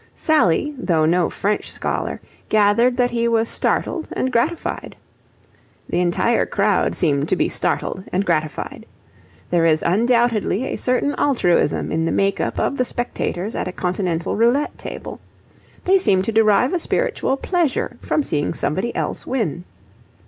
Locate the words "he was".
3.11-3.47